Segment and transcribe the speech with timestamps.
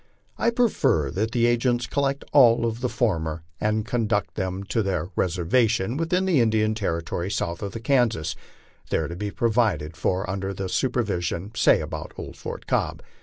[0.35, 5.09] I prefer that the agents collect all of the former and conduct them to their
[5.15, 8.35] reservation within the Indian territory south of Kansas,
[8.89, 13.03] there to be provided for under their supervision, say about old Fort Cobb.